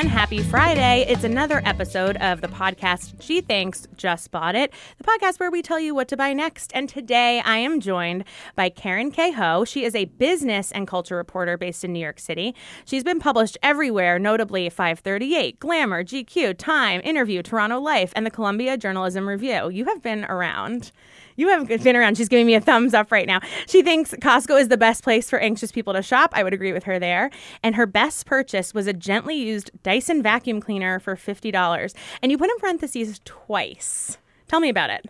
[0.00, 1.04] Everyone, happy Friday.
[1.06, 5.60] It's another episode of the podcast Gee Thanks Just Bought It, the podcast where we
[5.60, 6.72] tell you what to buy next.
[6.74, 8.24] And today I am joined
[8.56, 9.12] by Karen.
[9.12, 9.66] Ho.
[9.66, 12.54] She is a business and culture reporter based in New York City.
[12.86, 18.78] She's been published everywhere, notably 538, Glamour, GQ, Time, Interview, Toronto Life, and the Columbia
[18.78, 19.68] Journalism Review.
[19.68, 20.92] You have been around.
[21.36, 22.16] You haven't been around.
[22.16, 23.40] She's giving me a thumbs up right now.
[23.66, 26.30] She thinks Costco is the best place for anxious people to shop.
[26.34, 27.30] I would agree with her there.
[27.62, 31.94] And her best purchase was a gently used Dyson vacuum cleaner for $50.
[32.22, 34.18] And you put in parentheses twice.
[34.48, 35.06] Tell me about it.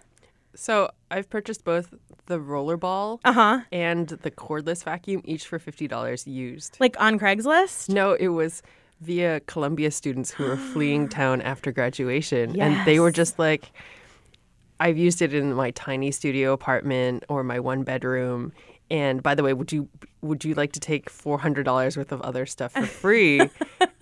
[0.54, 1.94] So I've purchased both
[2.26, 3.60] the rollerball Uh-huh.
[3.72, 6.76] and the cordless vacuum, each for fifty dollars used.
[6.78, 7.88] Like on Craigslist?
[7.88, 8.62] No, it was
[9.00, 13.72] via Columbia students who were fleeing town after graduation, and they were just like,
[14.80, 18.52] "I've used it in my tiny studio apartment or my one bedroom."
[18.90, 19.88] And by the way, would you
[20.20, 23.40] would you like to take four hundred dollars worth of other stuff for free?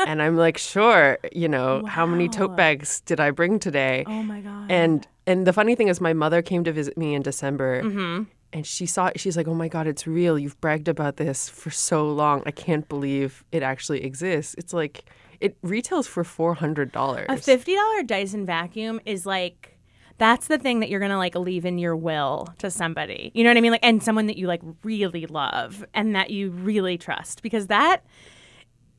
[0.06, 1.18] and I'm like, sure.
[1.32, 4.04] You know, how many tote bags did I bring today?
[4.06, 4.70] Oh my God.
[4.70, 8.22] And and the funny thing is, my mother came to visit me in December, Mm-hmm.
[8.54, 9.10] and she saw.
[9.14, 10.38] She's like, "Oh my god, it's real!
[10.38, 12.42] You've bragged about this for so long.
[12.46, 15.04] I can't believe it actually exists." It's like
[15.40, 17.26] it retails for four hundred dollars.
[17.28, 19.77] A $50 Dyson vacuum is like
[20.18, 23.30] that's the thing that you're going to like leave in your will to somebody.
[23.34, 23.72] You know what I mean?
[23.72, 28.02] Like and someone that you like really love and that you really trust because that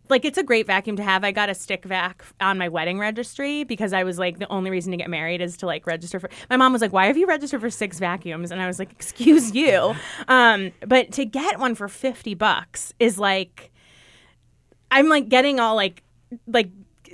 [0.09, 1.23] like it's a great vacuum to have.
[1.23, 4.71] I got a stick vac on my wedding registry because I was like the only
[4.71, 6.29] reason to get married is to like register for.
[6.49, 8.91] My mom was like, "Why have you registered for six vacuums?" And I was like,
[8.91, 9.95] "Excuse you."
[10.27, 13.71] Um, but to get one for 50 bucks is like
[14.91, 16.03] I'm like getting all like
[16.47, 16.69] like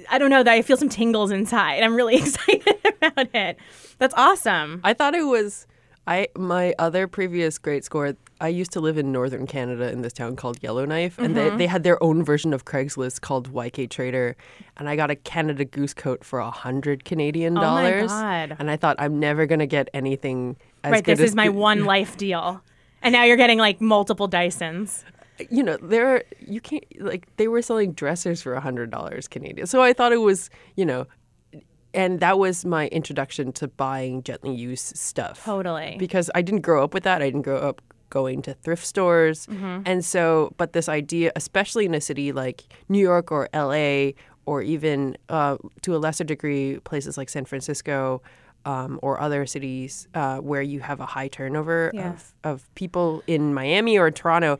[0.10, 1.84] I don't know that I feel some tingles inside.
[1.84, 3.58] I'm really excited about it.
[3.98, 4.82] That's awesome.
[4.84, 5.68] I thought it was.
[6.08, 8.16] I my other previous great score.
[8.40, 11.52] I used to live in northern Canada in this town called Yellowknife, and Mm-hmm.
[11.52, 14.36] they, they had their own version of Craigslist called YK Trader,
[14.78, 18.12] and I got a Canada Goose coat for a hundred Canadian dollars.
[18.12, 18.48] Oh my.
[18.48, 18.58] God.
[18.60, 22.18] And I thought I'm never gonna get anything as right, this is my one life
[22.18, 22.62] deal.
[23.02, 25.04] And now you're getting like multiple Dysons.
[25.50, 29.68] you know there you can't like they were selling dressers for a hundred dollars canadian
[29.68, 31.06] so i thought it was you know
[31.96, 35.96] and that was my introduction to buying gently used stuff Totally.
[35.98, 39.48] because i didn't grow up with that i didn't grow up going to thrift stores
[39.86, 44.12] and so but this idea especially in a city like new york or la
[44.46, 48.22] or even uh, to a lesser degree places like san francisco
[48.66, 52.12] um, or other cities uh, where you have a high turnover Yeah.
[52.14, 54.60] of, of people in miami or toronto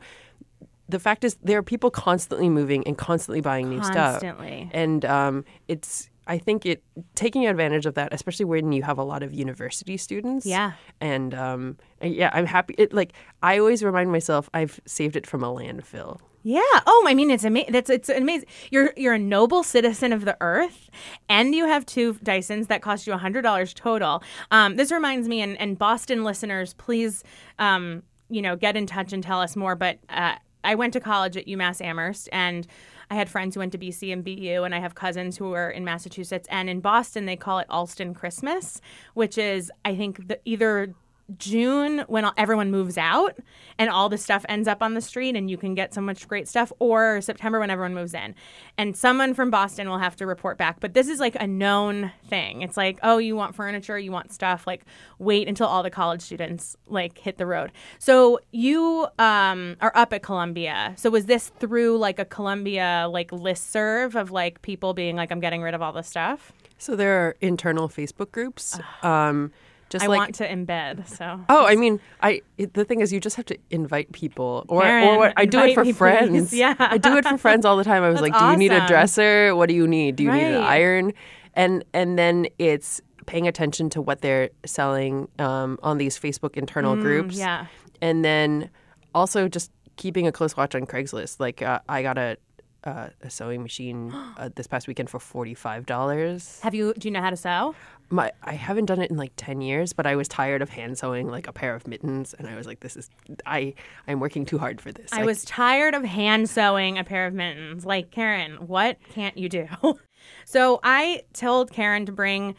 [0.88, 4.68] the fact is there are people constantly moving and constantly buying new stuff Constantly.
[4.72, 6.82] and um, it's i think it
[7.14, 10.72] taking advantage of that especially when you have a lot of university students Yeah.
[11.00, 15.42] and um, yeah i'm happy it like i always remind myself i've saved it from
[15.42, 16.60] a landfill Yeah.
[16.86, 17.72] Oh, I mean, it's amazing.
[17.72, 18.46] That's it's amazing.
[18.70, 20.88] You're you're a noble citizen of the earth,
[21.28, 24.22] and you have two Dysons that cost you hundred dollars total.
[24.52, 27.24] Um, this reminds me, and, and Boston listeners, please,
[27.58, 29.74] um, you know, get in touch and tell us more.
[29.74, 32.64] But uh, I went to college at UMass Amherst, and
[33.10, 35.70] I had friends who went to BC and BU, and I have cousins who are
[35.70, 36.48] in Massachusetts.
[36.50, 38.80] And in Boston, they call it Allston Christmas,
[39.14, 40.94] which is I think the, either
[41.38, 43.36] June when everyone moves out
[43.78, 46.26] and all the stuff ends up on the street and you can get so much
[46.28, 48.34] great stuff, or September when everyone moves in.
[48.78, 50.80] And someone from Boston will have to report back.
[50.80, 52.62] But this is like a known thing.
[52.62, 54.84] It's like, oh, you want furniture, you want stuff, like
[55.18, 57.72] wait until all the college students like hit the road.
[57.98, 60.94] So you um, are up at Columbia.
[60.96, 65.30] So was this through like a Columbia like list serve of like people being like,
[65.30, 66.52] I'm getting rid of all this stuff?
[66.78, 69.52] so there are internal facebook groups um,
[69.88, 71.06] just I like want to embed.
[71.06, 74.82] So Oh, I mean, I the thing is, you just have to invite people, or
[74.82, 75.96] Karen, or what, I do it for me, please.
[75.98, 76.52] friends.
[76.64, 76.74] Yeah.
[76.78, 78.02] I do it for friends all the time.
[78.02, 79.54] I was That's like, "Do you need a dresser?
[79.54, 80.16] What do you need?
[80.16, 81.12] Do you need an iron?"
[81.54, 86.94] And and then it's paying attention to what they're selling um, on these Facebook internal
[86.96, 87.36] groups.
[87.36, 87.66] Mm, yeah.
[88.00, 88.70] and then
[89.14, 91.40] also just keeping a close watch on Craigslist.
[91.40, 92.36] Like uh, I got a
[92.84, 96.60] uh, a sewing machine uh, this past weekend for forty five dollars.
[96.62, 96.92] Have you?
[96.94, 97.74] Do you know how to sew?
[98.08, 100.98] My I haven't done it in like ten years, but I was tired of hand
[100.98, 103.10] sewing like a pair of mittens, and I was like, "This is
[103.44, 103.74] I
[104.06, 107.34] I'm working too hard for this." I was tired of hand sewing a pair of
[107.34, 107.84] mittens.
[107.84, 109.66] Like, Karen, what can't you do?
[110.44, 112.54] so I told Karen to bring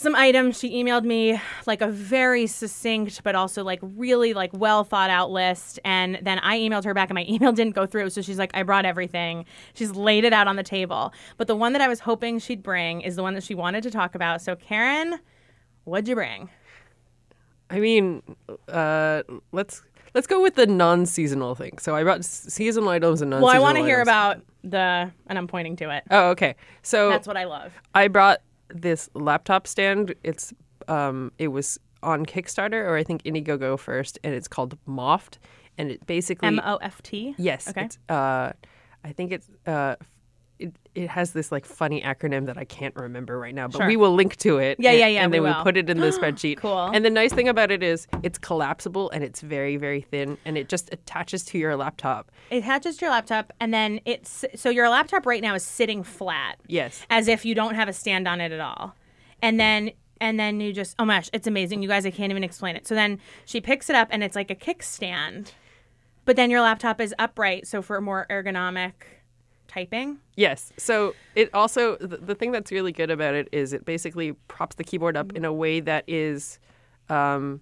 [0.00, 0.58] some items.
[0.58, 5.30] She emailed me like a very succinct, but also like really like well thought out
[5.30, 5.78] list.
[5.84, 8.08] And then I emailed her back and my email didn't go through.
[8.08, 9.44] So she's like, I brought everything.
[9.74, 11.12] She's laid it out on the table.
[11.36, 13.82] But the one that I was hoping she'd bring is the one that she wanted
[13.82, 14.40] to talk about.
[14.40, 15.20] So, Karen,
[15.84, 16.48] what'd you bring?
[17.68, 18.22] I mean,
[18.68, 19.82] uh, let's
[20.14, 21.76] let's go with the non-seasonal thing.
[21.76, 23.46] So I brought seasonal items and non-seasonal.
[23.46, 26.04] Well, I want to hear about the, and I'm pointing to it.
[26.10, 26.56] Oh, okay.
[26.80, 27.72] So That's what I love.
[27.94, 28.40] I brought
[28.72, 30.14] this laptop stand.
[30.22, 30.52] It's
[30.88, 35.38] um, it was on Kickstarter or I think Indiegogo first, and it's called Moft,
[35.78, 37.34] and it basically M O F T.
[37.38, 37.84] yes, Okay.
[37.84, 38.52] it's uh,
[39.04, 39.96] I think it's uh.
[40.60, 43.86] It, it has this like funny acronym that I can't remember right now, but Sure.
[43.86, 44.76] we will link to it.
[44.78, 45.62] Yeah, and, yeah, yeah, And we then we, will.
[45.62, 46.58] put it in the spreadsheet.
[46.58, 46.90] Cool.
[46.92, 50.58] And the nice thing about it is it's collapsible and it's very, very thin, and
[50.58, 52.30] it just attaches to your laptop.
[52.50, 56.02] It attaches to your laptop, and then it's so your laptop right now is sitting
[56.02, 57.06] flat, Yes.
[57.08, 58.94] as if you don't have a stand on it at all.
[59.42, 62.04] And then and then you just oh my gosh, it's amazing, you guys.
[62.04, 62.86] I can't even explain it.
[62.86, 65.52] So then she picks it up, and it's like a kickstand,
[66.26, 68.92] but then your laptop is upright, so for more ergonomic
[69.70, 70.18] typing.
[70.36, 70.72] Yes.
[70.76, 74.74] So it also the, the thing that's really good about it is it basically props
[74.76, 76.58] the keyboard up in a way that is
[77.08, 77.60] um,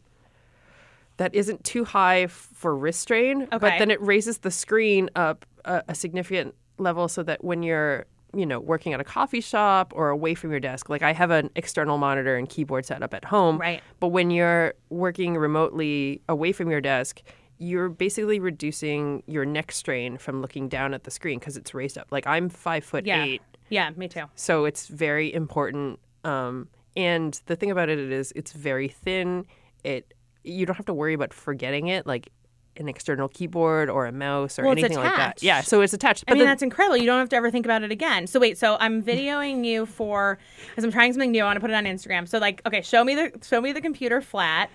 [1.18, 3.58] that isn't too high f- for wrist strain, okay.
[3.58, 8.06] but then it raises the screen up a, a significant level so that when you're
[8.34, 11.30] you know working at a coffee shop or away from your desk like i have
[11.30, 13.82] an external monitor and keyboard set up at home Right.
[14.00, 17.22] but when you're working remotely away from your desk
[17.58, 21.98] you're basically reducing your neck strain from looking down at the screen because it's raised
[21.98, 24.24] up like i'm five foot Yeah, eight yeah, me too.
[24.34, 25.98] so it's very important.
[26.24, 29.44] Um, and the thing about it is it's very thin.
[29.84, 32.30] It you don't have to worry about forgetting it like
[32.78, 35.42] an external keyboard or a mouse or Well, anything like that.
[35.42, 36.24] Yeah, so it's attached.
[36.26, 36.96] I But mean, the- that's incredible.
[36.96, 38.26] You don't have to ever think about it again.
[38.26, 40.38] So wait, so I'm videoing you for
[40.70, 41.42] because I'm trying something new.
[41.42, 42.26] I want to put it on Instagram.
[42.26, 44.70] So like, okay, show me the show me the computer flat.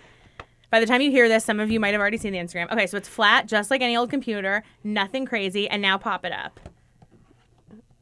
[0.74, 2.72] By the time you hear this, some of you might have already seen the Instagram.
[2.72, 6.32] Okay, so it's flat, just like any old computer, nothing crazy, and now pop it
[6.32, 6.60] up.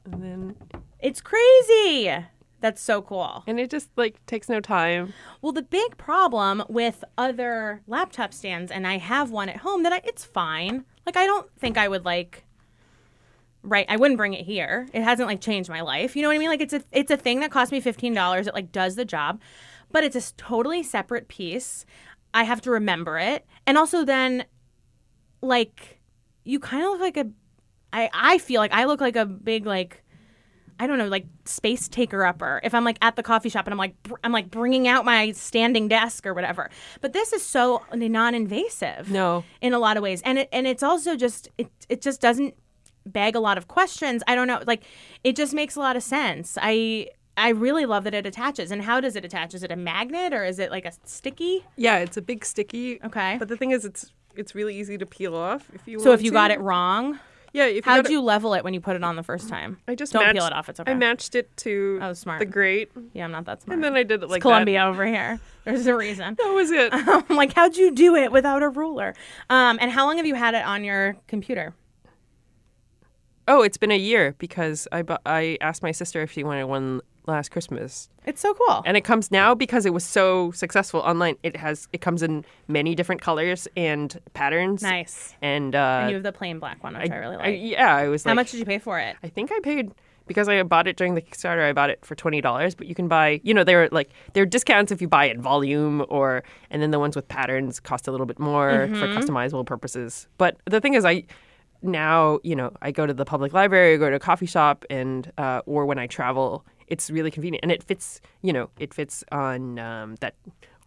[0.05, 0.55] and then
[1.01, 2.15] It's crazy.
[2.61, 3.43] That's so cool.
[3.45, 5.13] and it just like takes no time.
[5.41, 9.91] Well, the big problem with other laptop stands, and I have one at home that
[9.91, 10.85] I, it's fine.
[11.05, 12.45] Like I don't think I would like.
[13.63, 14.87] Right, I wouldn't bring it here.
[14.93, 16.15] It hasn't like changed my life.
[16.15, 16.49] You know what I mean?
[16.49, 18.47] Like it's a it's a thing that cost me fifteen dollars.
[18.47, 19.41] It like does the job,
[19.91, 21.85] but it's a totally separate piece.
[22.33, 24.45] I have to remember it, and also then,
[25.41, 25.99] like,
[26.43, 27.29] you kind of look like a.
[27.93, 30.03] I I feel like I look like a big like
[30.81, 32.59] I don't know, like space taker upper.
[32.63, 35.05] If I'm like at the coffee shop and I'm like br- I'm like bringing out
[35.05, 36.71] my standing desk or whatever.
[37.01, 39.11] But this is so non-invasive.
[39.11, 39.43] No.
[39.61, 42.55] in a lot of ways, and it and it's also just it it just doesn't
[43.05, 44.23] beg a lot of questions.
[44.27, 44.83] I don't know, like
[45.23, 46.57] it just makes a lot of sense.
[46.59, 47.09] I
[47.41, 48.71] I really love that it attaches.
[48.71, 49.53] And how does it attach?
[49.53, 51.65] Is it a magnet or is it like a sticky?
[51.75, 52.99] Yeah, it's a big sticky.
[53.03, 53.37] Okay.
[53.39, 55.99] But the thing is, it's it's really easy to peel off if you.
[55.99, 56.33] So if you to.
[56.35, 57.19] got it wrong,
[57.53, 57.65] yeah.
[57.65, 59.79] If how'd got you level it when you put it on the first time?
[59.87, 60.69] I just don't matched, peel it off.
[60.69, 60.91] It's okay.
[60.91, 62.39] I matched it to Oh, smart.
[62.39, 63.75] the grate, yeah, I'm not that smart.
[63.75, 65.39] and then I did it It's like Columbia over here.
[65.65, 66.35] There's a reason.
[66.35, 66.43] That.
[66.43, 66.89] that was it.
[67.29, 69.15] I'm like, how'd you do it without a ruler?
[69.49, 71.73] Um, and how long have you had it on your computer?
[73.47, 76.65] Oh, it's been a year because I bu- I asked my sister if she wanted
[76.65, 78.81] one last Christmas, It's so cool.
[78.85, 81.35] and it comes now because it was so successful online.
[81.43, 84.81] It has it comes in many different colors and patterns.
[84.83, 85.35] nice.
[85.41, 87.59] And, uh, And you have the plain black one, which I, really like.
[87.61, 89.15] yeah, I was how like, much did you pay for it?
[89.23, 89.91] I think I paid
[90.27, 91.67] because I bought it during the Kickstarter.
[91.67, 94.09] I bought it for twenty dollars, but you can buy, you know, there are like
[94.33, 97.27] there are discounts if you buy it in volume, or and then the ones with
[97.27, 100.27] patterns cost a little bit more for customizable purposes.
[100.37, 101.23] But the thing is, I
[101.81, 104.85] now you know I go to the public library, I go to a coffee shop,
[104.89, 108.21] and uh, or when I travel, it's really convenient, and it fits.
[108.43, 110.35] You know, it fits on um, that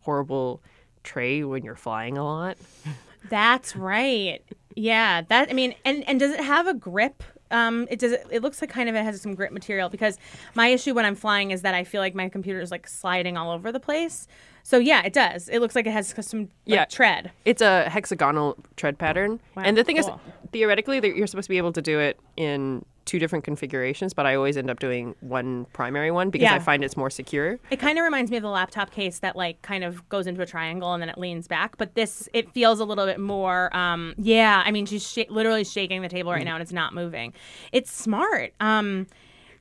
[0.02, 0.62] horrible
[1.02, 2.56] tray when you're flying a lot.
[3.30, 4.42] That's right.
[4.76, 7.22] Yeah, that I mean, and and does it have a grip?
[7.50, 8.12] Um, it does.
[8.30, 10.18] It looks like kind of it has some grip material because
[10.54, 13.36] my issue when I'm flying is that I feel like my computer is like sliding
[13.36, 14.26] all over the place.
[14.62, 15.48] So yeah, it does.
[15.48, 16.84] It looks like it has some like, Yeah.
[16.86, 17.30] tread.
[17.44, 20.20] It's a hexagonal tread pattern, Wow, and the thing cool.
[20.36, 24.14] is, theoretically, that you're supposed to be able to do it in two different configurations,
[24.14, 26.54] but I always end up doing one primary one because Yeah.
[26.54, 27.58] I find it's more secure.
[27.70, 30.40] It kind of reminds me of the laptop case that like kind of goes into
[30.42, 31.76] a triangle and then it leans back.
[31.76, 33.74] But this, it feels a little bit more.
[33.76, 36.94] Um, yeah, I mean, she's sh- literally shaking the table right now and it's not
[36.94, 37.34] moving.
[37.72, 38.54] It's smart.
[38.60, 39.06] Um,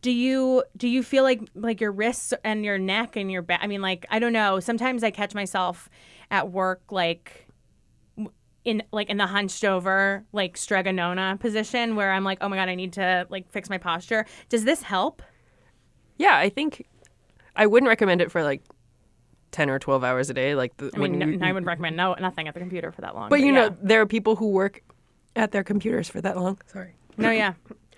[0.01, 3.61] do you do you feel like like your wrists and your neck and your back?
[3.63, 4.59] I mean, like I don't know.
[4.59, 5.89] Sometimes I catch myself
[6.29, 7.42] at work like
[8.65, 12.69] in like in the hunched over like stregonona position where I'm like, oh my god,
[12.69, 14.25] I need to like fix my posture.
[14.49, 15.21] Does this help?
[16.17, 16.87] Yeah, I think
[17.55, 18.61] I wouldn't recommend it for like
[19.51, 20.55] ten or twelve hours a day.
[20.55, 23.01] Like the, I mean, when you, I would recommend no nothing at the computer for
[23.01, 23.29] that long.
[23.29, 23.69] but you yeah.
[23.69, 24.81] know, there are people who work
[25.35, 26.59] at their computers for that long.
[26.67, 26.93] Sorry.
[27.17, 27.53] no, yeah,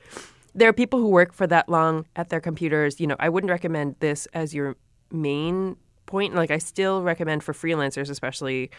[0.55, 2.99] there are people who work for that long at their computers.
[2.99, 4.77] You know, I wouldn't recommend this as your
[5.11, 6.33] main point.
[6.33, 8.71] Like, I still recommend for freelancers, especially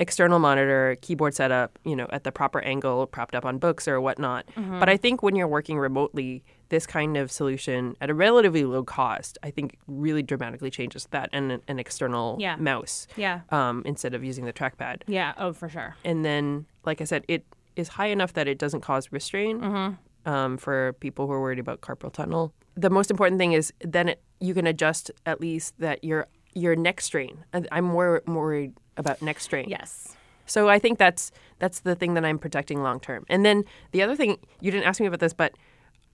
[0.00, 4.00] external monitor, keyboard setup, you know, at the proper angle, propped up on books or
[4.00, 4.46] whatnot.
[4.56, 8.82] But I think when you're working remotely, this kind of solution at a relatively low
[8.84, 12.56] cost, I think really dramatically changes that and an, an external Yeah.
[12.56, 15.02] mouse yeah, um, instead of using the trackpad.
[15.06, 15.34] yeah.
[15.36, 15.96] Oh, for sure.
[16.04, 17.44] And then, like I said, it
[17.76, 20.30] is high enough that it doesn't cause wrist strain Mm-hmm.
[20.32, 22.52] um, for people who are worried about carpal tunnel.
[22.76, 26.74] The most important thing is then it, you can adjust at least that your your
[26.74, 27.44] neck strain.
[27.70, 29.68] I'm more, more worried about next strain.
[29.68, 30.16] Yes.
[30.46, 33.24] So I think that's that's the thing that I'm protecting long term.
[33.28, 35.54] And then the other thing you didn't ask me about this, but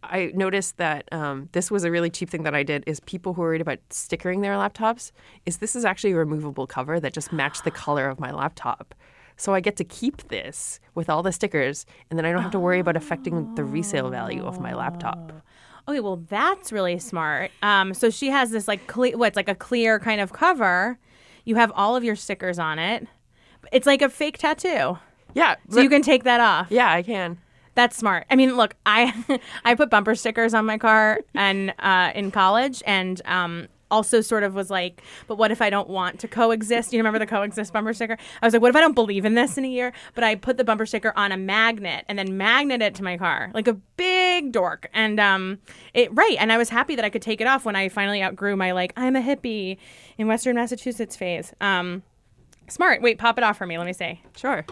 [0.03, 2.85] I noticed that um, this was a really cheap thing that I did.
[2.87, 5.11] Is people who are worried about stickering their laptops?
[5.47, 8.95] Is this is actually a removable cover that just matched the color of my laptop.
[9.37, 12.53] So I get to keep this with all the stickers, and then I don't have
[12.53, 15.33] to worry about affecting the resale value of my laptop.
[15.89, 17.51] Okay, well, that's really smart.
[17.63, 20.99] Um, so she has this like cle- what's like a clear kind of cover.
[21.47, 23.07] You have all of your stickers on it.
[23.73, 24.99] It's like a fake tattoo,
[25.35, 26.67] Yeah, so you can take that off.
[26.71, 27.39] yeah, I can.
[27.75, 28.27] That's smart.
[28.31, 32.83] I mean, look, I I put bumper stickers on my car and uh, in college,
[32.87, 36.93] and um, also sort of was like, but what if I don't want to coexist?
[36.93, 38.17] You remember the coexist bumper sticker?
[38.43, 39.93] I was like, what if I don't believe in this in a year?
[40.15, 43.17] But I put the bumper sticker on a magnet and then magnet it to my
[43.17, 44.89] car like a big dork.
[44.93, 45.59] And um,
[45.95, 48.23] it right, and I was happy that I could take it off when I finally
[48.23, 49.79] outgrew my like I'm a hippie
[50.19, 51.53] in Western Massachusetts phase.
[51.61, 52.03] Um,
[52.69, 53.03] smart.
[53.03, 53.79] Wait, pop it off for me.
[53.79, 54.21] Let me see.
[54.37, 54.65] Sure.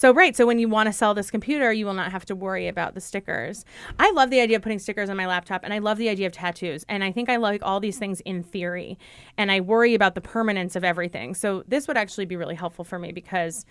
[0.00, 2.34] So right, so when you want to sell this computer, you will not have to
[2.34, 3.66] worry about the stickers.
[3.98, 6.26] I love the idea of putting stickers on my laptop and I love the idea
[6.26, 6.86] of tattoos.
[6.88, 8.98] And I think I like all these things in theory.
[9.36, 11.34] And I worry about the permanence of everything.
[11.34, 13.66] So this would actually be really helpful for me because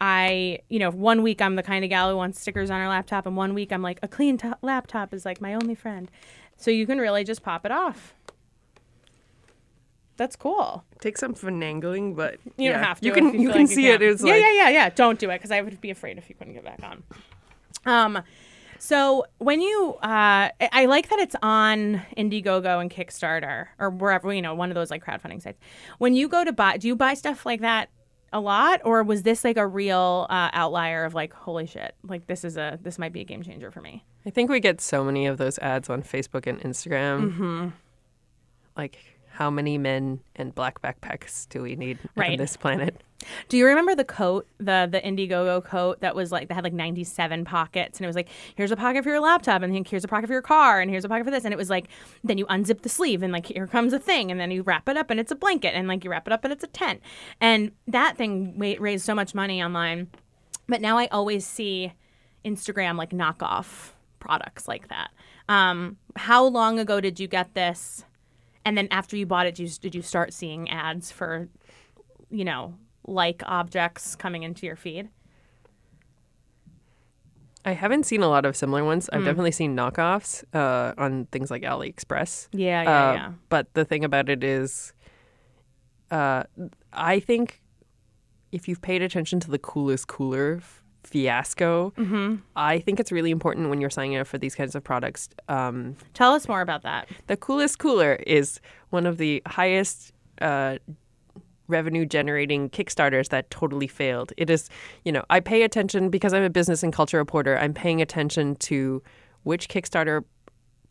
[0.00, 2.86] I, you know, one week I'm the kind of gal who wants stickers on her
[2.86, 6.12] laptop and one week I'm like a clean t- laptop is like my only friend.
[6.56, 8.14] So you can really just pop it off.
[10.16, 10.84] That's cool.
[11.00, 12.72] Take some finagling, but You yeah.
[12.72, 13.06] don't have to.
[13.06, 14.00] You can feel you like can see it.
[14.00, 14.02] can't.
[14.02, 14.88] It's yeah, like yeah, yeah, yeah.
[14.90, 17.02] Don't do it because I would be afraid if you couldn't get back on.
[17.84, 18.22] Um,
[18.78, 24.32] so when you, uh, I- I like that it's on Indiegogo and Kickstarter or wherever
[24.32, 25.58] you know one of those like crowdfunding sites.
[25.98, 27.88] When you go to buy, do you buy stuff like that
[28.32, 32.26] a lot, or was this like a real uh, outlier of like holy shit, like
[32.26, 34.04] this is a this might be a game changer for me?
[34.26, 37.32] I think we get so many of those ads on Facebook and Instagram.
[37.32, 37.68] Mm-hmm.
[38.76, 38.98] Like,
[39.32, 42.32] how many men and black backpacks do we need Right.
[42.32, 43.00] on this planet?
[43.48, 46.72] Do you remember the coat, the the Indiegogo coat that was like that had like
[46.72, 50.08] 97 pockets and it was like here's a pocket for your laptop and here's a
[50.08, 51.86] pocket for your car and here's a pocket for this and it was like
[52.24, 54.88] then you unzip the sleeve and like here comes a thing and then you wrap
[54.88, 56.68] it up and it's a blanket and like you wrap it up and it's a
[56.68, 57.00] tent.
[57.40, 60.08] And that thing raised so much money online.
[60.68, 61.92] But now I always see
[62.44, 65.10] Instagram like knockoff products like that.
[65.48, 68.04] Um, how long ago did you get this?
[68.64, 71.48] And then after you bought it, did you, did you start seeing ads for,
[72.30, 72.74] you know,
[73.06, 75.08] like objects coming into your feed?
[77.64, 79.08] I haven't seen a lot of similar ones.
[79.12, 82.48] I've definitely seen knockoffs uh, on things like AliExpress.
[82.52, 83.32] Yeah, yeah, Uh, yeah.
[83.50, 84.92] But the thing about it is,
[86.10, 86.42] uh,
[86.92, 87.62] I think
[88.50, 92.36] if you've paid attention to the coolest cooler f- fiasco, Mm-hmm.
[92.56, 95.28] I think it's really important when you're signing up for these kinds of products.
[95.48, 97.08] Um, Tell us more about that.
[97.26, 100.78] the coolest cooler is one of the highest uh,
[101.68, 104.32] revenue generating Kickstarters that totally failed.
[104.36, 104.68] It is,
[105.04, 107.56] you know, I pay attention because I'm a business and culture reporter.
[107.58, 109.02] I'm paying attention to
[109.44, 110.24] which Kickstarter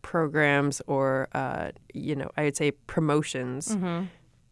[0.01, 3.75] programs or, uh, you know, I would say promotions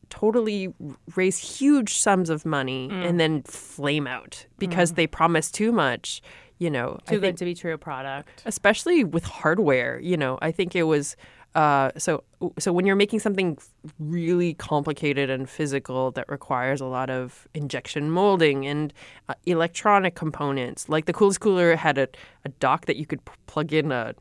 [0.10, 0.74] totally
[1.16, 6.22] raise huge sums of money and then flame out because they promise too much.
[6.58, 8.44] You know, I Too think good to be true product.
[8.46, 11.16] especially with hardware you know i think it was
[11.56, 12.24] uh, so
[12.60, 13.58] so when you're making something
[13.98, 18.94] really complicated and physical that requires a lot of injection molding and
[19.30, 22.08] uh, electronic components like the coolest cooler had a,
[22.46, 24.14] a dock that you could p- plug in a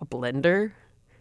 [0.00, 0.72] a blender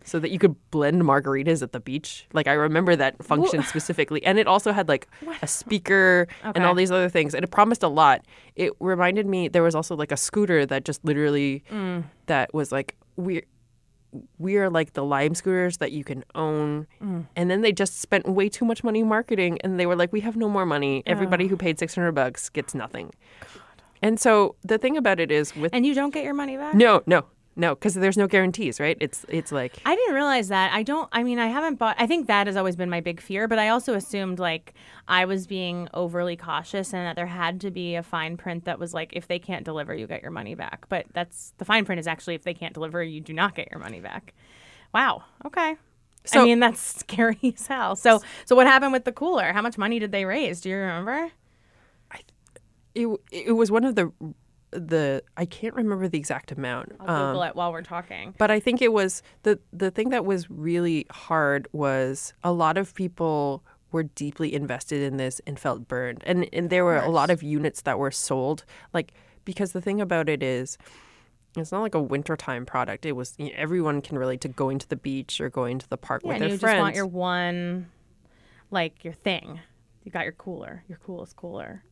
[0.09, 2.27] so that you could blend margaritas at the beach.
[2.33, 5.07] Like I remember that function specifically, and it also had like
[5.41, 8.25] a speaker and all these other things, and it promised a lot.
[8.55, 12.03] It reminded me there was also like a scooter that just literally Mm.
[12.25, 13.43] that was like we
[14.39, 17.27] we are like the lime scooters that you can own Mm.
[17.35, 20.21] and then they just spent way too much money marketing and they were like we
[20.21, 23.11] have no more money everybody who paid 600 bucks gets nothing
[23.41, 23.83] God.
[24.01, 26.73] and so the thing about it is with And you don't get your money back?
[26.73, 27.25] no no
[27.59, 30.73] no because there's no guarantees right it's it's like I didn't realize that.
[30.73, 31.09] I don't.
[31.11, 31.95] I mean, I haven't bought.
[31.99, 33.47] I think that has always been my big fear.
[33.47, 34.73] But I also assumed like
[35.07, 38.79] I was being overly cautious and that there had to be a fine print that
[38.79, 40.87] was like, if they can't deliver, you get your money back.
[40.89, 43.69] But that's the fine print is actually if they can't deliver, you do not get
[43.71, 44.33] your money back.
[44.93, 45.23] Wow.
[45.45, 45.75] Okay.
[46.25, 47.95] So, I mean, that's scary as hell.
[47.95, 49.53] So, so what happened with the cooler?
[49.53, 50.61] How much money did they raise?
[50.61, 51.31] Do you remember?
[52.11, 52.19] I,
[52.93, 54.11] it, it was one of the
[54.71, 58.35] the I can't remember the exact amount I'll um, Google it while we're talking.
[58.37, 62.77] But I think it was the the thing that was really hard was a lot
[62.77, 66.23] of people were deeply invested in this and felt burned.
[66.25, 69.13] And and there were a lot of units that were sold like
[69.45, 70.77] because the thing about it is
[71.57, 73.07] it's not like a wintertime product.
[73.07, 75.89] It was you know, everyone can relate to going to the beach or going to
[75.89, 76.75] the park Yeah, with and their you friends.
[76.75, 77.87] just want your one,
[78.69, 79.59] like your thing.
[80.03, 81.83] You got your cooler, your coolest cooler.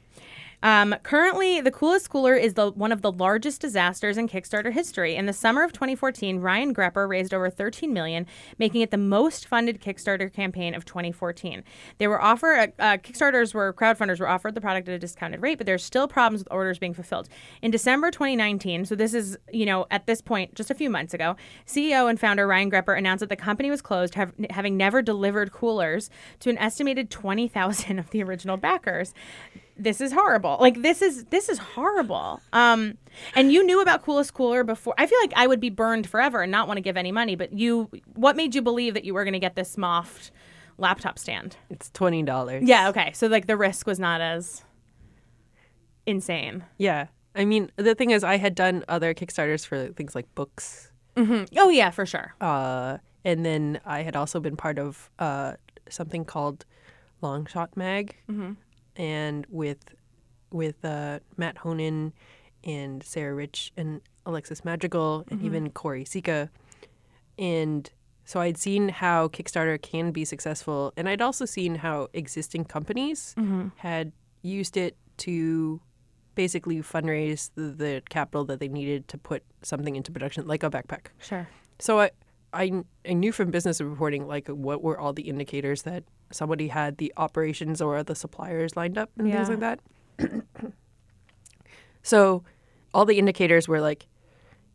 [0.63, 5.15] Um, currently, the coolest cooler is the one of the largest disasters in Kickstarter history.
[5.15, 8.27] In the summer of 2014, Ryan Grepper raised over 13 million,
[8.59, 11.63] making it the most funded Kickstarter campaign of 2014.
[11.97, 15.41] They were offer uh, uh, Kickstarters were crowdfunders were offered the product at a discounted
[15.41, 17.27] rate, but there's still problems with orders being fulfilled.
[17.61, 21.13] In December 2019, so this is you know at this point just a few months
[21.13, 25.01] ago, CEO and founder Ryan Grepper announced that the company was closed, have, having never
[25.01, 29.13] delivered coolers to an estimated 20,000 of the original backers
[29.81, 30.57] this is horrible.
[30.59, 32.41] Like this is this is horrible.
[32.53, 32.97] Um,
[33.35, 34.93] and you knew about Coolest Cooler before.
[34.97, 37.35] I feel like I would be burned forever and not want to give any money.
[37.35, 40.31] But you, what made you believe that you were going to get this Moft
[40.77, 41.57] laptop stand?
[41.69, 42.61] It's $20.
[42.63, 42.89] Yeah.
[42.89, 43.11] Okay.
[43.13, 44.63] So like the risk was not as
[46.05, 46.63] insane.
[46.77, 47.07] Yeah.
[47.35, 50.91] I mean, the thing is, I had done other Kickstarters for things like books.
[51.17, 52.33] Oh yeah, for sure.
[52.41, 55.53] Uh, and then I had also been part of uh,
[55.89, 56.65] something called
[57.21, 58.15] Long Shot Mag.
[58.95, 59.93] And with
[60.51, 62.13] with uh, Mat Honan
[62.63, 66.49] and Sarah Rich and Alexis Madrigal and even Corey Sika.
[67.39, 67.89] And
[68.25, 70.93] so I'd seen how Kickstarter can be successful.
[70.95, 73.33] And I'd also seen how existing companies
[73.77, 75.81] had used it to
[76.35, 80.69] basically fundraise the, the capital that they needed to put something into production, like a
[80.69, 81.07] backpack.
[81.19, 81.47] Sure.
[81.79, 82.11] So I,
[82.53, 86.97] I, I knew from business reporting like what were all the indicators that somebody had
[86.97, 89.79] the operations or the suppliers lined up and things like that.
[92.03, 92.43] so
[92.93, 94.07] all the indicators were like,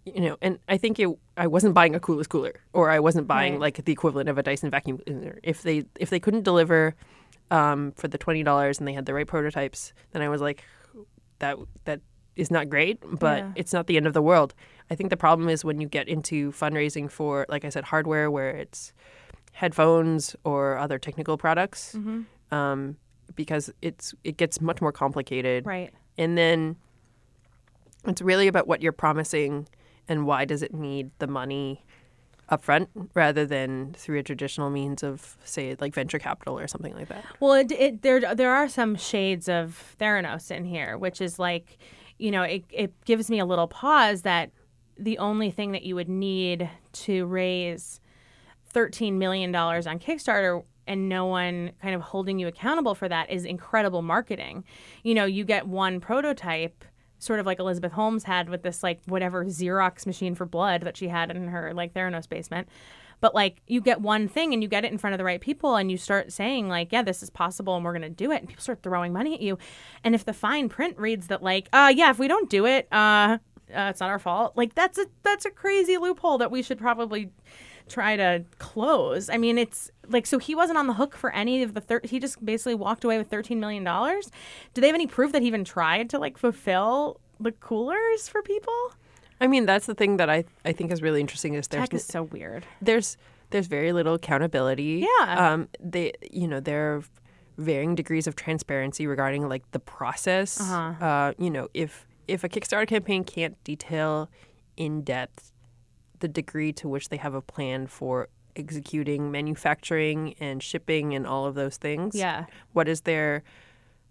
[0.05, 3.27] you know, and I think it, I wasn't buying a coolest cooler or I wasn't
[3.27, 3.61] buying Right.
[3.61, 5.39] like the equivalent of a Dyson vacuum cleaner.
[5.43, 6.95] If they if they couldn't deliver
[7.51, 10.63] um, for the twenty dollars and they had the right prototypes, then I was like,
[11.41, 12.01] that that
[12.37, 13.53] is not great, but Yeah.
[13.57, 14.55] it's not the end of the world.
[14.91, 18.31] I think the problem is when you get into fundraising for, like I said, hardware
[18.31, 18.93] where it's
[19.53, 22.55] headphones or other technical products, Mm-hmm.
[22.55, 22.97] um,
[23.35, 25.67] because it's it gets much more complicated.
[25.67, 25.93] Right.
[26.17, 26.77] And then
[28.07, 29.67] It's really about what you're promising
[30.09, 31.83] and why does it need the money
[32.49, 37.09] upfront rather than through a traditional means of say like venture capital or something like
[37.09, 37.25] that.
[37.41, 41.79] Well, it, it, there there are some shades of Theranos in here, which is like,
[42.19, 44.51] you know, it it gives me a little pause that
[44.99, 48.01] the only thing that you would need to raise
[48.71, 53.31] thirteen million dollars on Kickstarter and no one kind of holding you accountable for that
[53.31, 54.65] is incredible marketing.
[55.03, 56.85] You know, you get one prototype
[57.19, 60.97] sort of like Elizabeth Holmes had with this like whatever Xerox machine for blood that
[60.97, 62.69] she had in her like Theranos basement.
[63.21, 65.41] But like you get one thing and you get it in front of the right
[65.41, 68.41] people and you start saying like, yeah, this is possible and we're gonna do it,
[68.41, 69.59] and people start throwing money at you.
[70.05, 72.87] And if the fine print reads that like, uh, yeah, if we don't do it,
[72.93, 73.39] uh,
[73.75, 74.53] uh it's not our fault.
[74.57, 77.31] Like that's a that's a crazy loophole that we should probably
[77.89, 79.31] try to close.
[79.31, 82.01] I mean, it's like so he wasn't on the hook for any of the thir-
[82.05, 84.31] he just basically walked away with 13 million dollars.
[84.75, 88.43] Do they have any proof that he even tried to like fulfill the coolers for
[88.43, 88.93] people?
[89.41, 91.95] I mean, that's the thing that I I think is really interesting is there's Tech
[91.95, 92.65] is so weird.
[92.83, 93.17] there's
[93.51, 95.07] there's very little accountability.
[95.21, 95.53] Yeah.
[95.53, 97.03] Um they you know, there are
[97.59, 100.61] varying degrees of transparency regarding like the process.
[100.61, 101.05] Uh-huh.
[101.05, 104.31] Uh, you know, if if a Kickstarter campaign can't detail
[104.77, 105.53] in depth
[106.21, 111.45] the degree to which they have a plan for executing manufacturing and shipping and all
[111.45, 112.15] of those things.
[112.15, 112.47] Yeah.
[112.73, 113.43] What is their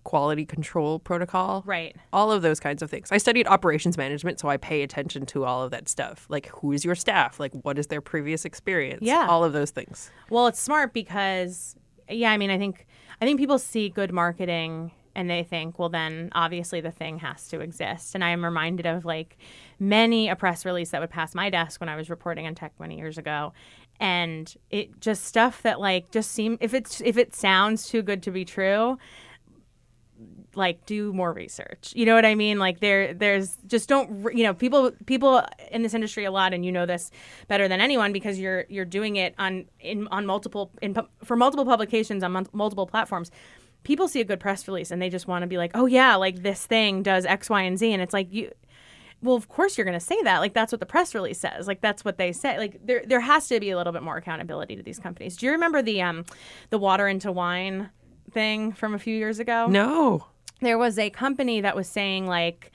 [0.04, 1.64] quality control protocol?
[1.66, 1.96] Right.
[2.14, 3.12] All of those kinds of things.
[3.12, 6.28] I studied operations management, so I pay attention to all of that stuff.
[6.30, 7.40] Like, who is your staff?
[7.40, 9.02] Like, what is their previous experience?
[9.02, 9.26] Yeah.
[9.28, 10.12] All of those things.
[10.30, 11.76] Well, it's smart because
[12.10, 12.86] yeah, I mean, I think
[13.20, 17.48] I think people see good marketing and they think, well, then obviously the thing has
[17.48, 18.16] to exist.
[18.16, 19.38] And I am reminded of like
[19.80, 22.74] many a press release that would pass my desk when I was reporting on tech
[22.80, 23.54] many years ago.
[24.00, 28.22] And it just stuff that like just seem if it's if it sounds too good
[28.24, 28.98] to be true,
[30.54, 31.94] like do more research.
[31.96, 32.60] You know what I mean?
[32.60, 36.66] Like there there's just don't you know people people in this industry a lot and
[36.66, 37.10] you know this
[37.48, 41.66] better than anyone because you're you're doing it on in on multiple in for multiple
[41.66, 43.32] publications on multiple platforms.
[43.86, 46.16] People see a good press release and they just want to be like, "Oh yeah,
[46.16, 48.52] like this thing does X, Y, and Z." And it's like you
[49.22, 50.40] well, of course you're going to say that.
[50.40, 51.68] Like that's what the press release says.
[51.68, 52.58] Like that's what they say.
[52.58, 55.38] Like there there has to be a little bit more accountability to these companies.
[55.38, 56.26] Do you remember the um
[56.70, 57.90] the water into wine
[58.32, 59.68] thing from a few years ago?
[59.68, 60.28] No.
[60.62, 62.72] there was a company that was saying like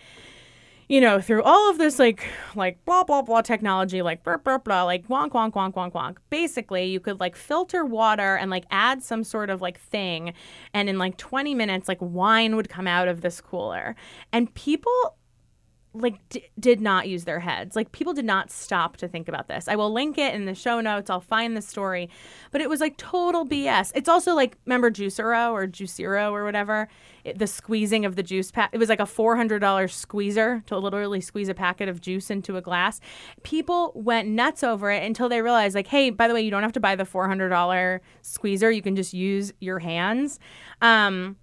[0.90, 2.24] you know through all of this like
[2.56, 6.16] like blah blah blah technology like blah blah blah like wonk wonk wonk wonk wonk.
[6.30, 10.34] Basically you could like filter water and like add some sort of like thing
[10.74, 13.94] and in like 20 minutes like wine would come out of this cooler.
[14.32, 15.16] And people
[15.92, 17.74] like d- did not use their heads.
[17.74, 19.66] Like people did not stop to think about this.
[19.66, 21.10] I will link it in the show notes.
[21.10, 22.08] I'll find the story,
[22.52, 23.90] but it was like total BS.
[23.94, 26.88] It's also like remember Juicero or Juicero or whatever,
[27.24, 28.70] it, the squeezing of the juice pack.
[28.72, 32.30] It was like a four hundred dollars squeezer to literally squeeze a packet of juice
[32.30, 33.00] into a glass.
[33.42, 36.62] People went nuts over it until they realized like, hey, by the way, you don't
[36.62, 38.70] have to buy the four hundred dollar squeezer.
[38.70, 40.38] You can just use your hands.
[40.80, 41.36] Um,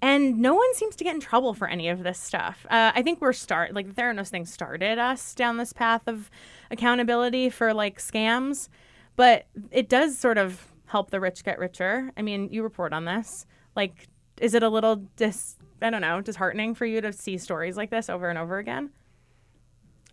[0.00, 2.66] and no one seems to get in trouble for any of this stuff.
[2.70, 6.30] Uh, I think we're start like the Theranos thing started us down this path of
[6.70, 8.68] accountability for like scams,
[9.16, 12.12] but it does sort of help the rich get richer.
[12.16, 13.46] I mean, you report on this.
[13.74, 14.08] Like,
[14.40, 15.56] is it a little dis?
[15.82, 18.90] I don't know, disheartening for you to see stories like this over and over again?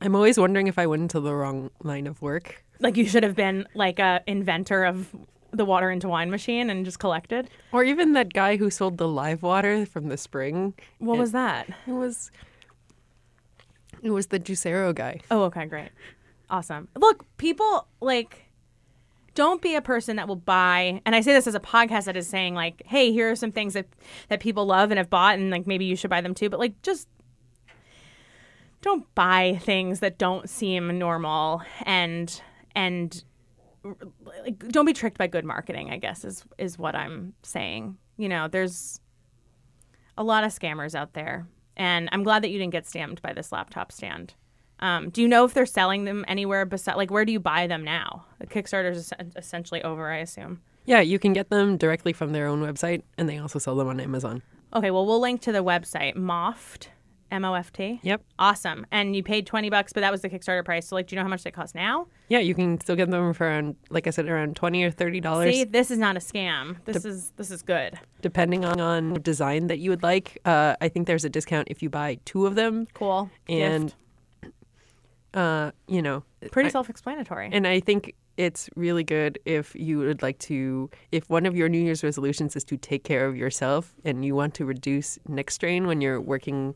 [0.01, 2.63] I'm always wondering if I went into the wrong line of work.
[2.79, 5.15] Like you should have been like a inventor of
[5.57, 7.49] the water into wine machine and just collected.
[7.71, 10.73] Or even that guy who sold the live water from the spring.
[10.99, 11.67] What was that?
[11.87, 12.31] It was
[14.01, 15.19] it was the Juicero guy.
[15.31, 15.89] Oh, okay, great.
[16.49, 16.87] Awesome.
[16.95, 18.43] Look, people like
[19.33, 22.15] don't be a person that will buy and I say this as a podcast that
[22.15, 23.87] is saying like, hey, here are some things that
[24.29, 26.59] that people love and have bought and like maybe you should buy them too, but
[26.59, 27.07] like just
[28.81, 32.41] don't buy things that don't seem normal and
[32.75, 33.23] and
[34.25, 37.97] like don't be tricked by good marketing, I guess is is what I'm saying.
[38.17, 38.99] You know, there's
[40.17, 43.33] a lot of scammers out there and I'm glad that you didn't get scammed by
[43.33, 44.33] this laptop stand.
[44.79, 47.67] Um, do you know if they're selling them anywhere besides, like, where do you buy
[47.67, 48.25] them now?
[48.39, 50.61] The Kickstarter is essentially over, I assume.
[50.85, 53.87] Yeah, you can get them directly from their own website, and they also sell them
[53.87, 54.43] on Amazon.
[54.73, 56.87] Okay, well, we'll link to the website, Moft,
[57.31, 57.99] M O F T.
[58.03, 58.21] Yep.
[58.39, 58.85] Awesome.
[58.91, 60.87] And you paid 20 bucks, but that was the Kickstarter price.
[60.87, 62.07] So, like, do you know how much they costs now?
[62.29, 65.19] Yeah, you can still get them for around, like I said, around twenty or thirty
[65.19, 66.77] dollars, See, this is not a scam.
[66.85, 67.99] This is this is good.
[68.21, 70.39] depending on, on design that you would like.
[70.45, 73.29] Uh, I think there's a discount if you buy two of them, Cool.
[73.49, 73.93] and
[75.33, 77.49] uh, you know, pretty I- self-explanatory.
[77.51, 81.69] And I think it's really good if you would like to, if one of your
[81.69, 85.49] New Year's resolutions is to take care of yourself and you want to reduce neck
[85.51, 86.75] strain when you're working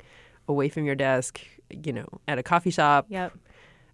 [0.50, 1.40] away from your desk
[1.72, 3.34] you know, at a coffee shop, Yep.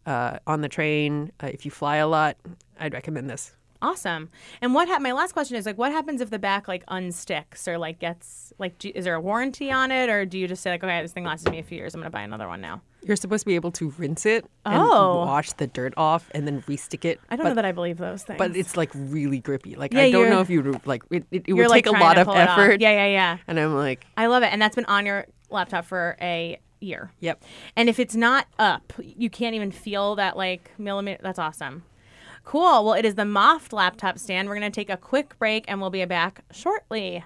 [0.05, 1.31] uh, on the train.
[1.43, 2.37] Uh, if you fly a lot,
[2.79, 3.53] I'd recommend this.
[3.81, 4.29] Awesome.
[4.61, 7.77] And what my last question is like, what happens if the back like unsticks or
[7.77, 10.71] like gets like, do, is there a warranty on it, or do you just say
[10.71, 12.81] like, okay, this thing lasted me a few years, I'm gonna buy another one now?
[13.03, 15.17] You're supposed to be able to rinse it and Oh.
[15.25, 17.19] wash the dirt off and then restick it.
[17.29, 18.39] I don't but, know that I believe those things.
[18.39, 19.75] But it's like really grippy.
[19.75, 21.25] Like Yeah, I don't know if you like it.
[21.29, 22.81] It, it would like take a lot of effort.
[22.81, 23.37] Yeah, yeah, yeah.
[23.47, 27.11] And I'm like, I love it, and that's been on your laptop for a year.
[27.19, 27.43] yep.
[27.75, 31.21] And if it's not up, you can't even feel that like millimeter.
[31.23, 31.83] That's awesome.
[32.43, 32.85] Cool.
[32.85, 34.47] Well, it is the Moft laptop stand.
[34.47, 37.23] We're going to take a quick break and we'll be back shortly.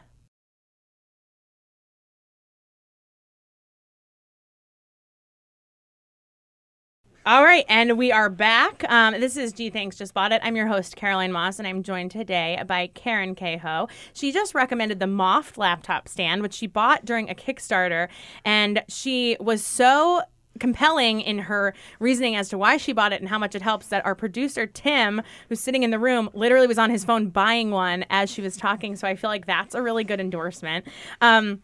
[7.30, 8.84] All right, and we are back.
[8.90, 10.42] Um, this is Gee Thanks Just Bought It.
[10.44, 13.56] I'm your host, Caroline Moss, and I'm joined today by Karen K.
[13.58, 13.88] Ho.
[14.14, 18.08] She just recommended the Moft laptop stand, which she bought during a Kickstarter,
[18.46, 20.24] and she was so
[20.60, 23.90] compelling in her reasoning as to why she bought it and how much it helps
[23.90, 27.70] that our producer Tim, who's sitting in the room, literally was on his phone buying
[27.70, 28.96] one as she was talking.
[28.96, 30.88] So I feel like that's a really good endorsement.
[31.22, 31.62] Um,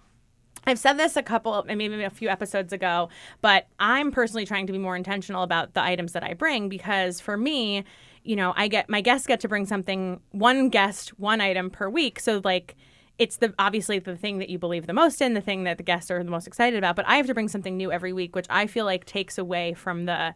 [0.67, 3.09] I've said this a couple, maybe a few episodes ago,
[3.41, 7.19] but I'm personally trying to be more intentional about the items that I bring because
[7.19, 7.83] for me,
[8.23, 11.89] you know, I get my guests get to bring something, one guest, one item per
[11.89, 12.19] week.
[12.19, 12.75] So like,
[13.17, 15.83] it's the obviously the thing that you believe the most in, the thing that the
[15.83, 16.95] guests are the most excited about.
[16.95, 19.73] But I have to bring something new every week, which I feel like takes away
[19.73, 20.33] from the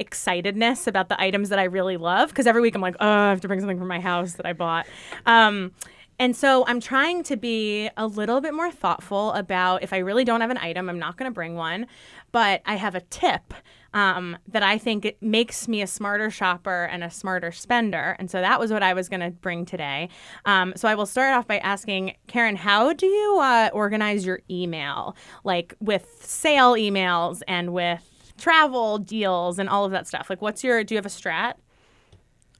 [0.00, 2.30] excitedness about the items that I really love.
[2.30, 4.46] Because every week I'm like, oh, I have to bring something from my house that
[4.46, 4.86] I bought.
[5.26, 5.72] Um,
[6.18, 10.24] and so I'm trying to be a little bit more thoughtful about if I really
[10.24, 11.86] don't have an item, I'm not going to bring one,
[12.32, 13.52] but I have a tip
[13.92, 18.16] um, that I think it makes me a smarter shopper and a smarter spender.
[18.18, 20.08] And so that was what I was going to bring today.
[20.44, 24.40] Um, so I will start off by asking Karen, how do you uh, organize your
[24.50, 28.02] email, like with sale emails and with
[28.38, 30.28] travel deals and all of that stuff?
[30.28, 31.54] Like, what's your, do you have a strat?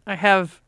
[0.07, 0.62] I have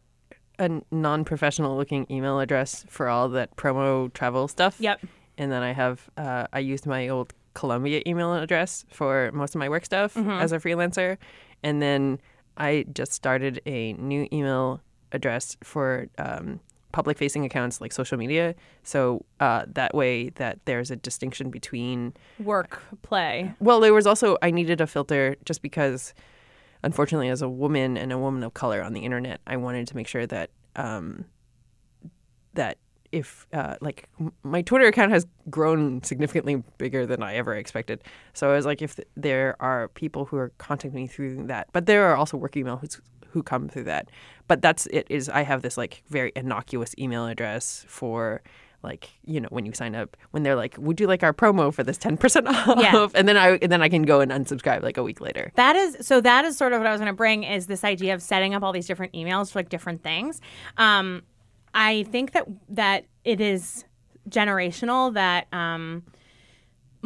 [0.58, 4.76] a non-professional looking email address for all that promo travel stuff.
[4.80, 5.00] Yep.
[5.36, 9.58] And then I have uh, I used my old Columbia email address for most of
[9.58, 10.30] my work stuff Mm-hmm.
[10.30, 11.16] as a freelancer,
[11.62, 12.20] and then
[12.56, 14.80] I just started a new email
[15.12, 16.60] address for um,
[16.92, 18.54] public-facing accounts like social media.
[18.82, 23.54] So uh, that way, that there's a distinction between Work, play.
[23.60, 26.14] well, there was also I needed a filter just because,
[26.82, 29.96] unfortunately, as a woman and a woman of color on the internet, I wanted to
[29.96, 31.24] make sure that um,
[32.54, 32.78] that
[33.10, 34.08] if uh, like
[34.42, 38.02] my Twitter account has grown significantly bigger than I ever expected,
[38.34, 41.68] so I was like, if th- there are people who are contacting me through that,
[41.72, 44.10] but there are also work emails who come through that.
[44.46, 45.06] But that's it.
[45.08, 48.42] Is I have this like very innocuous email address for
[48.82, 51.74] like you know when you sign up when they're like would you like our promo
[51.74, 53.08] for this 10% off Yeah.
[53.14, 55.74] and then i and then i can go and unsubscribe like a week later That
[55.76, 56.20] is so.
[56.20, 58.54] That is sort of what I was going to bring is this idea of setting
[58.54, 60.40] up all these different emails for like different things.
[60.76, 61.22] Um,
[61.74, 63.84] I think that that it is
[64.30, 66.04] generational that um,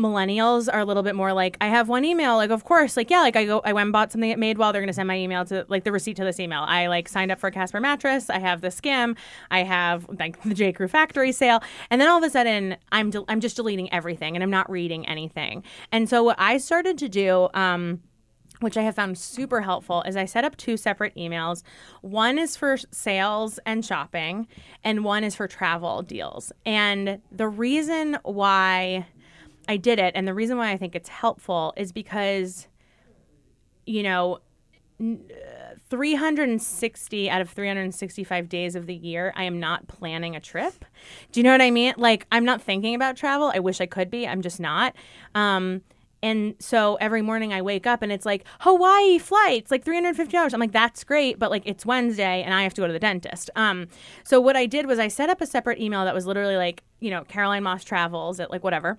[0.03, 2.37] millennials are a little bit more like I have one email.
[2.37, 4.73] Like of course, like yeah, like I go I went and bought something at Madewell.
[4.73, 6.65] They're going to send my email to like the receipt to this email.
[6.67, 8.29] I like signed up for Casper mattress.
[8.29, 9.17] I have the Skimm.
[9.51, 13.11] I have like the J Crew factory sale, and then all of a sudden I'm
[13.11, 15.63] del- I'm just deleting everything and I'm not reading anything.
[15.93, 17.49] And so what I started to do.
[17.55, 18.01] Um,
[18.61, 21.65] which I have found super helpful, is I set up two separate emails.
[22.01, 24.47] One is for sales and shopping,
[24.85, 26.53] and one is for travel deals.
[26.65, 29.07] And the reason why
[29.69, 32.69] I did it, and the reason why I think it's helpful, is because,
[33.87, 34.41] you know,
[35.01, 40.85] uh, 360 out of 365 days of the year, I am not planning a trip.
[41.33, 41.95] Do you know what I mean?
[41.97, 43.51] Like, I'm not thinking about travel.
[43.55, 44.27] I wish I could be.
[44.27, 44.95] I'm just not.
[45.35, 45.83] Um,
[46.23, 50.17] and so every morning I wake up and it's like Hawaii flights, like three hundred
[50.17, 50.55] fifty dollars.
[50.55, 53.01] I'm like, that's great, but like it's Wednesday and I have to go to the
[53.01, 53.51] dentist.
[53.57, 53.89] Um,
[54.23, 56.85] so what I did was I set up a separate email that was literally like,
[57.01, 58.99] you know, Caroline Moss Travels at like whatever,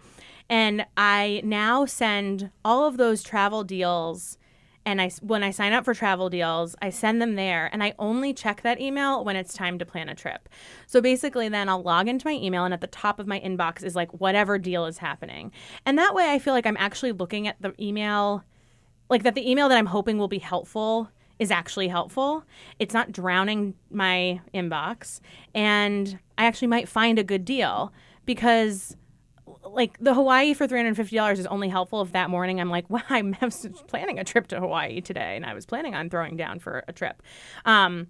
[0.49, 4.37] and I now send all of those travel deals
[4.85, 7.93] and I when I sign up for travel deals, I send them there and I
[7.97, 10.49] only check that email when it's time to plan a trip.
[10.87, 13.83] So basically then I'll log into my email and at the top of my inbox
[13.83, 15.51] is like whatever deal is happening.
[15.85, 18.43] And that way I feel like I'm actually looking at the email
[19.09, 22.43] like that the email that I'm hoping will be helpful is actually helpful.
[22.79, 25.19] It's not drowning my inbox
[25.55, 27.93] and I actually might find a good deal
[28.25, 28.97] because
[29.65, 32.69] like the Hawaii for three hundred fifty dollars is only helpful if that morning I'm
[32.69, 33.33] like, well, I'm
[33.87, 36.93] planning a trip to Hawaii today, and I was planning on throwing down for a
[36.93, 37.21] trip.
[37.65, 38.07] Um,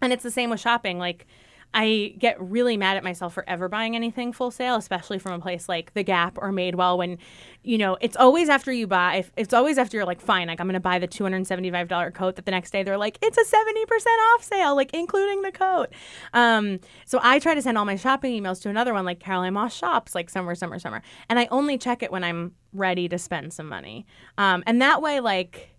[0.00, 0.98] and it's the same with shopping.
[0.98, 1.26] Like,
[1.74, 5.38] I get really mad at myself for ever buying anything full sale, especially from a
[5.38, 7.18] place like The Gap or Madewell when,
[7.62, 10.66] you know, it's always after you buy, it's always after you're like, fine, like I'm
[10.66, 14.34] going to buy the $275 coat that the next day they're like, it's a 70%
[14.34, 15.88] off sale, like including the coat.
[16.32, 19.52] Um, so I try to send all my shopping emails to another one like Caroline
[19.52, 21.02] Moss Shops, like summer, summer, summer.
[21.28, 24.06] And I only check it when I'm ready to spend some money.
[24.38, 25.76] Um, and that way, like,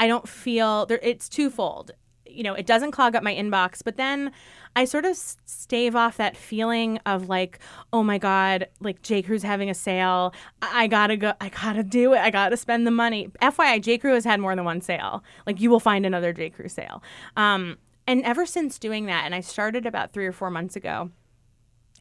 [0.00, 1.92] I don't feel there, it's twofold
[2.38, 4.30] you know, it doesn't clog up my inbox, but then
[4.76, 7.58] I sort of stave off that feeling of like,
[7.92, 9.22] oh my God, like J.
[9.22, 10.32] Crew's having a sale.
[10.62, 12.20] I, I gotta go, I gotta do it.
[12.20, 13.28] I gotta spend the money.
[13.42, 13.98] FYI, J.
[13.98, 15.24] Crew has had more than one sale.
[15.48, 16.50] Like you will find another J.
[16.50, 17.02] Crew sale.
[17.36, 21.10] Um, and ever since doing that, and I started about three or four months ago,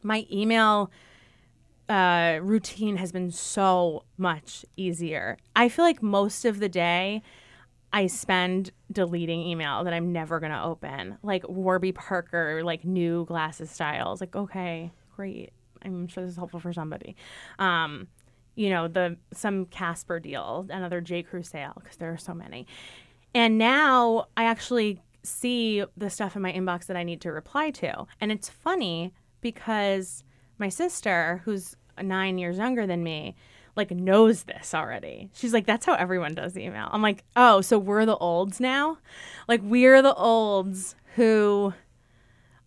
[0.04, 0.91] my email
[1.89, 5.38] uh, routine has been so much easier.
[5.56, 7.23] I feel like most of the day,
[7.93, 13.71] I spend deleting email that I'm never gonna open, like Warby Parker, like new glasses
[13.71, 14.21] styles.
[14.21, 15.52] Like, okay, great.
[15.84, 17.15] I'm sure this is helpful for somebody.
[17.60, 18.08] Um,
[18.56, 22.67] you know, the some Casper deal, another J Crew sale because there are so many.
[23.34, 27.69] And now I actually see the stuff in my inbox that I need to reply
[27.71, 30.23] to, and it's funny because
[30.58, 33.36] my sister, who's nine years younger than me,
[33.78, 35.30] like knows this already.
[35.34, 36.90] She's like, that's how everyone does email.
[36.92, 38.98] I'm like, oh, so we're the olds now?
[39.48, 41.74] Like we're the olds who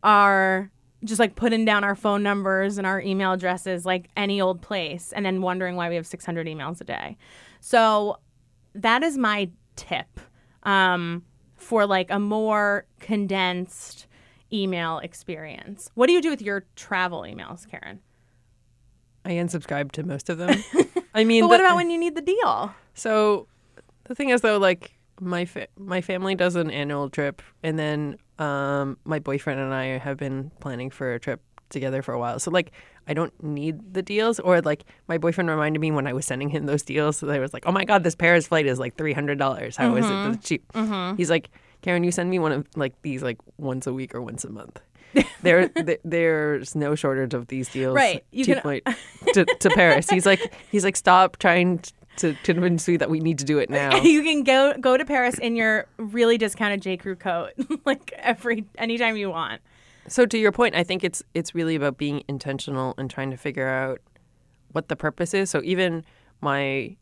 [0.02, 0.70] are
[1.04, 5.12] just like putting down our phone numbers and our email addresses like any old place
[5.12, 7.16] and then wondering why we have 600 emails a day.
[7.60, 8.18] So
[8.74, 10.20] that is my tip
[10.62, 11.24] um,
[11.56, 14.06] for like a more condensed
[14.52, 15.90] email experience.
[15.94, 18.00] What do you do with your travel emails, Karen?
[19.24, 20.62] I unsubscribe to most of them.
[21.14, 22.74] I mean, But what the- about when you need the deal?
[22.94, 23.46] So
[24.04, 28.16] the thing is, though, like my fa- my family does an annual trip, and then
[28.38, 32.38] um, my boyfriend and I have been planning for a trip together for a while.
[32.40, 32.72] So like,
[33.06, 36.48] I don't need the deals, or like my boyfriend reminded me when I was sending
[36.48, 37.18] him those deals.
[37.18, 39.76] So I was like, oh my god, this Paris flight is like three hundred dollars.
[39.76, 40.64] How is it that's cheap?
[41.16, 41.50] He's like,
[41.82, 44.50] Karen, you send me one of like these like once a week or once a
[44.50, 44.80] month.
[45.42, 47.96] there, th- there's no shortage of these deals.
[47.96, 48.24] Right.
[48.30, 48.86] You cheap can- flight
[49.34, 50.08] to, to Paris.
[50.08, 53.58] He's like, he's like, stop trying t- to convince me that we need to do
[53.58, 54.00] it now.
[54.02, 57.52] you can go go to Paris in your really discounted J Crew coat,
[57.84, 59.60] like every anytime you want.
[60.08, 63.36] So to your point, I think it's it's really about being intentional and trying to
[63.36, 64.00] figure out
[64.72, 65.50] what the purpose is.
[65.50, 66.04] So even
[66.40, 66.96] my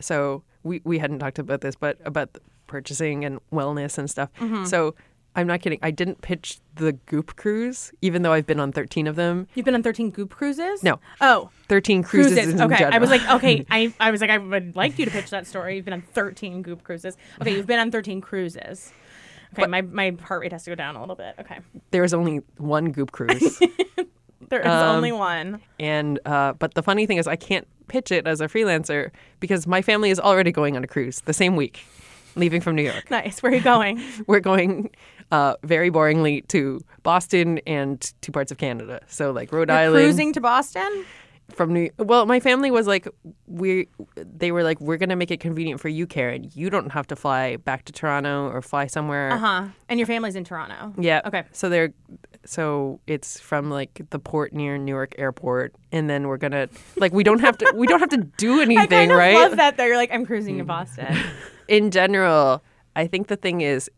[0.00, 4.30] so we we hadn't talked about this, but about the purchasing and wellness and stuff.
[4.40, 4.64] Mm-hmm.
[4.64, 4.94] So
[5.34, 5.78] I'm not kidding.
[5.82, 9.48] I didn't pitch the Goop cruise, even though I've been on 13 of them.
[9.54, 10.82] You've been on 13 Goop cruises?
[10.82, 11.00] No.
[11.20, 12.34] Oh, 13 cruises.
[12.34, 12.60] cruises.
[12.60, 12.84] Okay.
[12.84, 15.46] I was like, okay, I, I was like, I would like you to pitch that
[15.46, 15.76] story.
[15.76, 17.16] You've been on 13 Goop cruises.
[17.40, 18.92] Okay, you've been on 13 cruises.
[19.54, 21.34] Okay, my, my heart rate has to go down a little bit.
[21.40, 21.58] Okay.
[21.90, 23.58] there was only one Goop cruise.
[24.48, 25.62] There is Um, only one.
[25.80, 29.66] And uh, but the funny thing is, I can't pitch it as a freelancer because
[29.66, 31.86] my family is already going on a cruise the same week,
[32.36, 33.10] leaving from New York.
[33.10, 33.42] Nice.
[33.42, 34.02] Where are you going?
[34.26, 34.90] We're going
[35.32, 39.00] uh, very boringly to Boston and two parts of Canada.
[39.08, 41.04] So like Rhode You're Island cruising to Boston?
[41.54, 41.90] from New.
[41.98, 43.08] Well, my family was like,
[43.46, 46.50] we they were like, we're gonna make it convenient for you, Karen.
[46.54, 49.32] You don't have to fly back to Toronto or fly somewhere.
[49.32, 49.64] Uh huh.
[49.88, 50.94] And your family's in Toronto.
[50.98, 51.20] Yeah.
[51.24, 51.44] Okay.
[51.52, 51.92] So they're
[52.44, 57.24] so it's from like the port near Newark Airport, and then we're gonna like we
[57.24, 58.92] don't have to we don't have to do anything, right?
[58.92, 59.34] I kind of right?
[59.34, 59.84] love that though.
[59.84, 61.16] You're like, I'm cruising to Boston.
[61.68, 62.62] In general,
[62.96, 63.90] I think the thing is.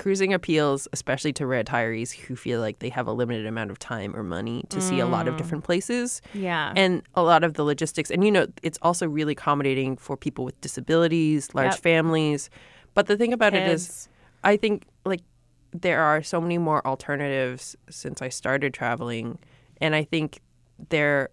[0.00, 4.16] Cruising appeals, especially to retirees who feel like they have a limited amount of time
[4.16, 5.38] or money to see a lot of mm.
[5.38, 6.22] different places.
[6.32, 6.72] yeah.
[6.74, 10.42] and a lot of the logistics and you know it's also really accommodating for people
[10.44, 11.80] with disabilities large Yep.
[11.80, 12.48] families
[12.94, 14.08] but the thing about it is
[14.42, 15.20] i think like
[15.72, 19.38] there are so many more alternatives since i started traveling
[19.80, 20.40] and i think
[20.88, 21.28] there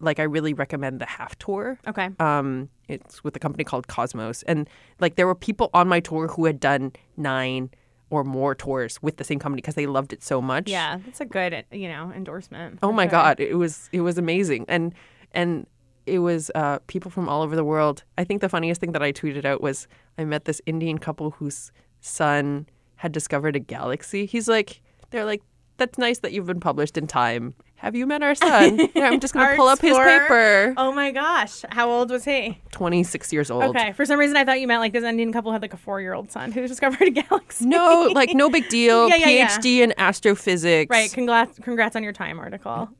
[0.00, 2.10] like i really recommend the half tour okay.
[2.20, 4.68] um it's with a company called cosmos and
[5.00, 7.70] like there were people on my tour who had done nine
[8.10, 11.20] or more tours with the same company because they loved it so much Yeah, that's
[11.20, 12.78] a good, you know, endorsement.
[12.82, 13.10] Oh my sure.
[13.10, 14.94] god, it was it was amazing, and
[15.32, 15.66] and
[16.06, 18.02] it was uh, people from all over the world.
[18.16, 21.32] I think the funniest thing that I tweeted out was I met this Indian couple
[21.32, 24.24] whose son had discovered a galaxy.
[24.26, 24.80] He's like,
[25.10, 25.42] they're like,
[25.76, 27.54] that's nice that you've been published in Time.
[27.78, 28.76] Have you met our son?
[28.94, 30.74] yeah, I'm just gonna pull up his paper.
[30.76, 31.62] Oh my gosh.
[31.70, 32.58] How old was he?
[32.72, 33.62] Twenty six years old.
[33.76, 33.92] Okay.
[33.92, 36.00] For some reason, I thought you meant like this Indian couple had like a four
[36.00, 37.66] year old son who discovered a galaxy.
[37.66, 39.08] No, like no big deal.
[39.08, 39.48] Yeah, yeah, yeah.
[39.58, 40.90] PhD in astrophysics.
[40.90, 41.10] Right.
[41.12, 42.90] Congrats, congrats on your time article.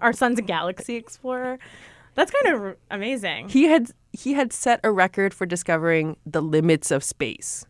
[0.00, 1.58] Our son's a galaxy explorer.
[2.14, 3.48] That's kind of r- amazing.
[3.50, 7.64] He had he had set a record for discovering the limits of space.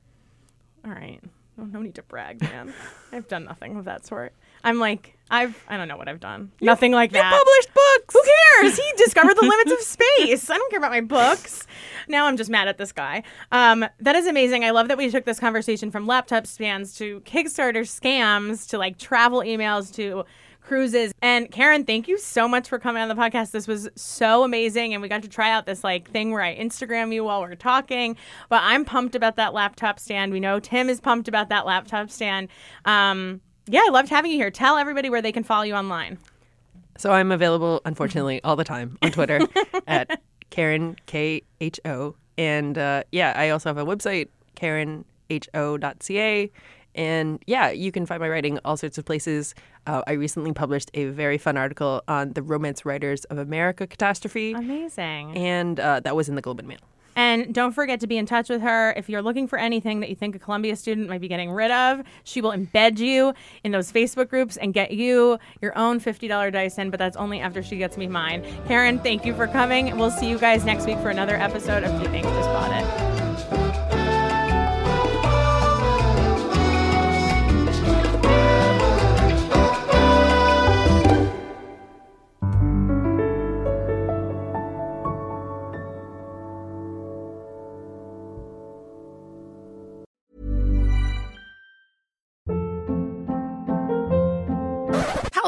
[0.86, 1.20] All right.
[1.60, 2.72] Oh, no need to brag, man.
[3.12, 4.32] I've done nothing of that sort.
[4.64, 6.52] I'm like, I've, I don't know what I've done.
[6.60, 7.32] nothing like You that.
[7.32, 8.14] published books.
[8.14, 8.22] Who
[8.62, 8.76] cares?
[8.76, 10.48] He discovered the limits of space.
[10.50, 11.66] I don't care about my books.
[12.08, 13.22] Now I'm just mad at this guy.
[13.50, 14.64] Um, that is amazing.
[14.64, 18.98] I love that we took this conversation from laptop spans to Kickstarter scams to like
[18.98, 20.24] travel emails to
[20.60, 21.12] cruises.
[21.22, 23.52] And Karen, thank you so much for coming on the podcast.
[23.52, 24.92] This was so amazing.
[24.94, 27.54] And we got to try out this like thing where I Instagram you while we're
[27.54, 28.16] talking.
[28.48, 30.32] But I'm pumped about that laptop stand.
[30.32, 32.48] We know Tim is pumped about that laptop stand.
[32.84, 34.50] Um, yeah, I loved having you here.
[34.50, 36.18] Tell everybody where they can follow you online.
[36.98, 39.40] So I'm available, unfortunately, all the time on Twitter
[39.86, 46.50] at Karen K H O, and uh, yeah, I also have a website KarenHO.ca,
[46.94, 49.54] and yeah, you can find my writing all sorts of places.
[49.86, 54.52] Uh, I recently published a very fun article on the Romance Writers of America catastrophe,
[54.52, 55.36] Amazing.
[55.36, 56.78] and uh, that was in the Globe and Mail.
[57.16, 58.92] And don't forget to be in touch with her.
[58.96, 61.70] If you're looking for anything that you think a Columbia student might be getting rid
[61.70, 66.52] of, she will embed you in those Facebook groups and get you your own $50
[66.52, 68.44] Dyson, but that's only after she gets me mine.
[68.68, 69.96] Karen, thank you for coming.
[69.96, 73.15] We'll see you guys next week for another episode of Things Just Bought It.